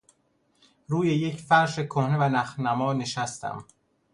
روی 0.87 1.07
یک 1.11 1.41
فرش 1.41 1.79
کهنه 1.79 2.17
و 2.17 2.23
نخنما 2.23 2.93
نشستم. 2.93 3.65